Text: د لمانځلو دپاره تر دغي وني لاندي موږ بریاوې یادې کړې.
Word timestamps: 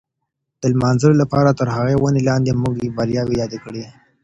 د 0.61 0.63
لمانځلو 0.73 1.15
دپاره 1.23 1.49
تر 1.59 1.67
دغي 1.77 1.95
وني 1.97 2.21
لاندي 2.27 2.53
موږ 2.61 2.75
بریاوې 2.97 3.35
یادې 3.41 3.57
کړې. 3.63 3.83